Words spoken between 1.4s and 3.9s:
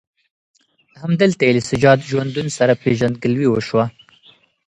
یې له سجاد ژوندون سره پېژندګلوي وشوه.